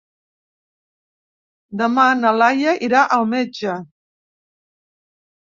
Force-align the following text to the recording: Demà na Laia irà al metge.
Demà 1.81 2.05
na 2.23 2.33
Laia 2.39 2.73
irà 2.89 3.05
al 3.19 3.29
metge. 3.35 3.77